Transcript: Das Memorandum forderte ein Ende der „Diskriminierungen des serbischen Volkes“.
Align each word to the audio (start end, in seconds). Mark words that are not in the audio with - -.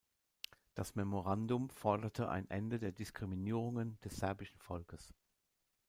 Das 0.73 0.95
Memorandum 0.95 1.69
forderte 1.69 2.27
ein 2.27 2.49
Ende 2.49 2.79
der 2.79 2.91
„Diskriminierungen 2.91 3.99
des 4.03 4.17
serbischen 4.17 4.59
Volkes“. 4.59 5.13